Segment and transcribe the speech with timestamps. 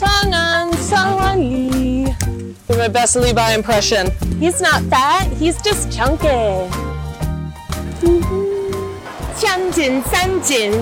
[0.00, 2.08] Tangan Sawali.
[2.72, 4.08] My best Levi impression.
[4.40, 6.64] He's not fat, he's just chunky.
[9.36, 10.80] Tianjin Sanjin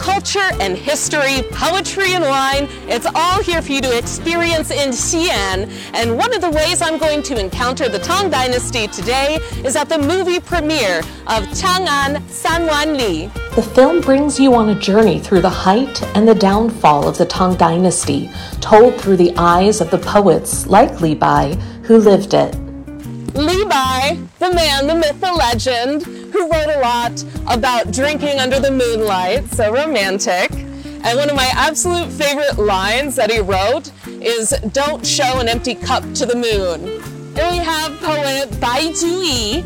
[0.00, 5.70] Culture and history, poetry and wine, it's all here for you to experience in Xi'an.
[5.92, 9.90] And one of the ways I'm going to encounter the Tang Dynasty today is at
[9.90, 13.30] the movie premiere of Chang'an Sanwan Li.
[13.54, 17.26] The film brings you on a journey through the height and the downfall of the
[17.26, 18.30] Tang Dynasty,
[18.62, 22.56] told through the eyes of the poets like Li Bai who lived it.
[23.34, 28.70] Bai, the man, the myth, the legend, who wrote a lot about drinking under the
[28.70, 30.50] moonlight, so romantic.
[30.52, 35.74] And one of my absolute favorite lines that he wrote is, Don't show an empty
[35.74, 37.00] cup to the moon.
[37.38, 39.62] And we have poet Bai Juyi,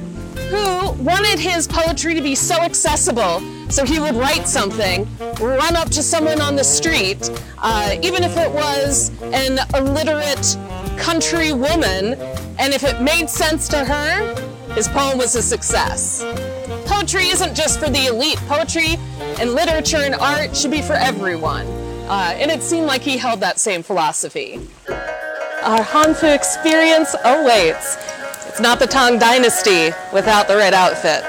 [0.49, 3.41] who wanted his poetry to be so accessible.
[3.71, 5.09] So he would write something,
[5.41, 10.57] run up to someone on the street, uh, even if it was an illiterate
[10.99, 12.15] country woman,
[12.59, 14.35] and if it made sense to her,
[14.75, 16.25] his poem was a success.
[16.87, 18.39] Poetry isn't just for the elite.
[18.49, 18.97] Poetry
[19.41, 21.67] and literature and art should be for everyone.
[22.09, 24.61] Uh, and it seemed like he held that same philosophy.
[25.63, 27.97] Our Hanfu experience awaits.
[28.47, 31.25] It's not the Tang Dynasty without the red outfit.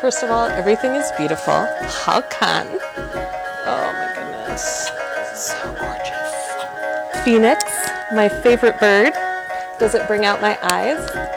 [0.00, 1.66] First of all, everything is beautiful.
[2.04, 2.66] How can?
[3.68, 4.90] Oh my goodness.
[5.34, 7.24] So gorgeous.
[7.24, 7.64] Phoenix,
[8.14, 9.12] my favorite bird.
[9.80, 11.36] Does it bring out my eyes?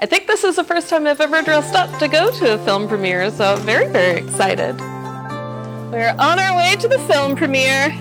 [0.00, 2.58] I think this is the first time I've ever dressed up to go to a
[2.58, 4.78] film premiere, so I'm very, very excited.
[5.90, 7.92] We're on our way to the film premiere.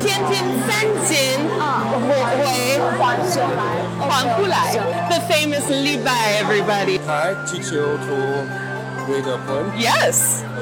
[0.00, 1.14] 天津三锦
[2.08, 2.30] 回还
[4.08, 4.72] 还不来
[5.10, 6.98] The famous Li Bai, everybody.
[7.06, 8.16] I teach you to
[9.06, 9.72] read a poem.
[9.76, 10.42] Yes.
[10.56, 10.60] 哎，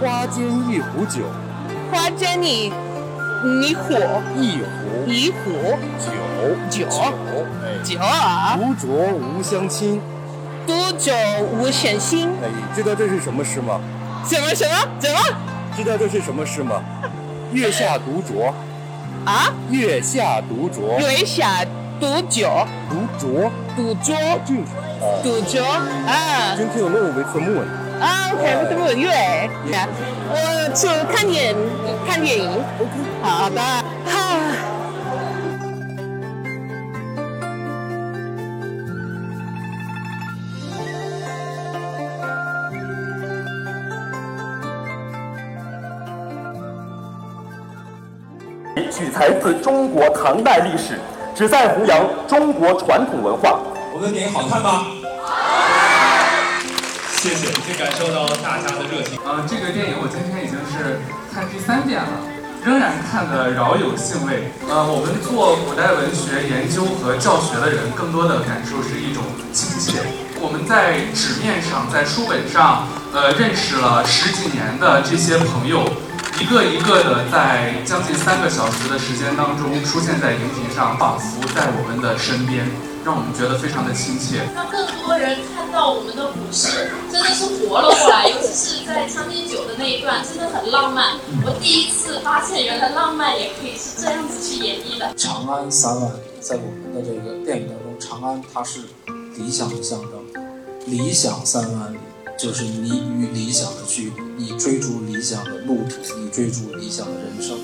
[0.00, 1.22] 花间一壶酒，
[1.90, 2.72] 花间你
[3.43, 5.07] 你火一壶。
[5.07, 5.77] 一壶。
[5.99, 6.11] 酒，
[6.69, 6.85] 酒
[7.63, 10.01] 哎，酒啊，独酌无相亲。
[10.67, 11.11] 独酒
[11.53, 12.29] 无选心。
[12.43, 13.79] 哎，知道这是什么诗吗？
[14.25, 15.19] 什么什么什么？
[15.75, 16.81] 知道这是什么诗吗？
[17.51, 18.51] 月下独酌，
[19.25, 19.51] 啊？
[19.71, 21.65] 月下独酌，月下
[21.99, 22.49] 独酒，
[22.89, 24.37] 独酌，独酌。
[25.23, 25.63] 独酌。
[25.63, 26.55] 啊。
[26.57, 27.61] 今天有那种维特木
[27.99, 29.49] 啊！OK，我怎么月？
[30.31, 30.35] 我
[30.73, 31.55] 去看电
[32.07, 32.49] 看电影。
[33.21, 33.59] 好的。
[33.59, 34.39] 哈。
[48.91, 50.99] 取材自中国唐代历史，
[51.33, 53.59] 旨在弘扬中国传统文化。
[53.93, 54.98] 我们的电影好看吗？
[57.21, 59.19] 谢谢，已经感受到大家的热情。
[59.25, 61.03] 呃，这个电影我今天已经是
[61.35, 62.15] 看第三遍了，
[62.63, 64.47] 仍然看得饶有兴味。
[64.69, 69.19] 呃，我们做古代文学研究和教学的人，更多的感受是一种
[69.51, 69.99] 亲切。
[70.39, 75.83] 我们在纸面上，在书本上，呃，认识了十几年的这些朋友，
[76.39, 82.63] 一个一个的在将近三个小时的时间当中出现在荧屏上，仿佛在我们的身边，
[83.05, 84.43] 让我们觉得非常的亲切。
[84.53, 91.17] 让更多人看到我们的故事真的是活了过来，尤其是在《将进酒》的那一段，真的很浪漫。
[91.45, 95.13] 我第一次发现，原来浪漫也可以是这样子去演绎的。
[95.15, 98.81] 长安三万里，在我们的这个电影当中，长安它是
[99.37, 100.11] 理想的象征，
[100.85, 101.97] 理想三万里
[102.37, 107.57] 就是你与理想的距离，你追逐理想的路途，你追逐理想的人生。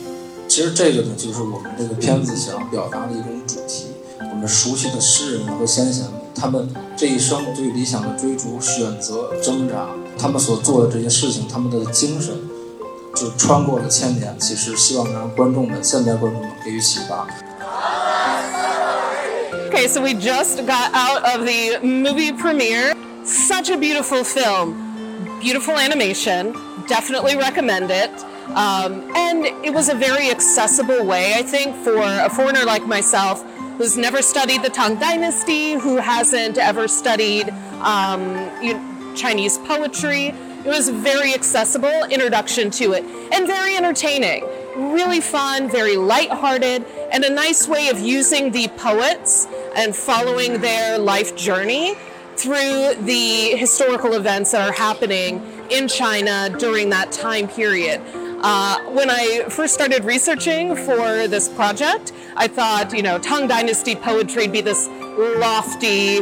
[0.47, 3.87] 其实这个呢，就是我们这个片子想表达的一种主题。
[4.35, 6.03] 我们熟悉的诗人和先贤，
[6.35, 6.67] 他们
[6.97, 9.87] 这一生对理想的追逐、选择、挣扎，
[10.19, 12.35] 他们所做的这些事情，他们的精神，
[13.15, 14.37] 就穿过了千年。
[14.37, 17.25] 其实希望能让观众们、现代观众们给予启发。
[19.69, 22.93] Okay, so we just got out of the movie premiere.
[23.23, 24.75] Such a beautiful film,
[25.41, 26.53] beautiful animation.
[26.89, 28.11] Definitely recommend it.
[28.53, 33.41] Um, and it was a very accessible way, I think, for a foreigner like myself
[33.77, 37.49] who's never studied the Tang Dynasty, who hasn't ever studied
[37.81, 38.49] um,
[39.15, 40.27] Chinese poetry.
[40.27, 44.45] It was a very accessible introduction to it and very entertaining.
[44.75, 50.97] Really fun, very lighthearted, and a nice way of using the poets and following their
[50.97, 51.95] life journey
[52.35, 58.01] through the historical events that are happening in China during that time period.
[58.47, 63.95] Uh, when I first started researching for this project, I thought, you know, Tang Dynasty
[63.95, 64.87] poetry would be this
[65.39, 66.19] lofty,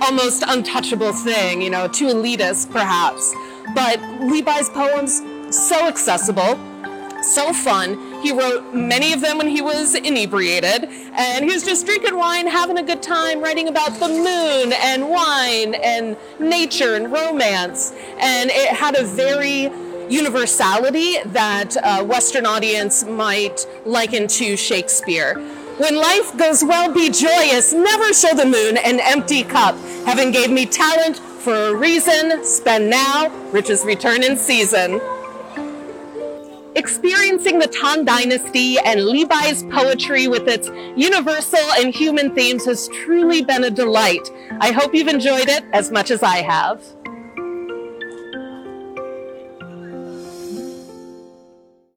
[0.00, 3.34] almost untouchable thing, you know, too elitist perhaps.
[3.74, 6.56] But Li Bai's poems, so accessible,
[7.20, 8.22] so fun.
[8.22, 12.46] He wrote many of them when he was inebriated, and he was just drinking wine,
[12.46, 17.92] having a good time, writing about the moon and wine and nature and romance.
[18.20, 19.72] And it had a very
[20.08, 25.34] universality that a Western audience might liken to Shakespeare.
[25.78, 27.72] When life goes well, be joyous.
[27.72, 29.76] Never show the moon an empty cup.
[30.06, 32.42] Heaven gave me talent for a reason.
[32.44, 35.00] Spend now, riches return in season.
[36.76, 42.88] Experiencing the Tang Dynasty and Li Bai's poetry with its universal and human themes has
[42.88, 44.28] truly been a delight.
[44.60, 46.82] I hope you've enjoyed it as much as I have.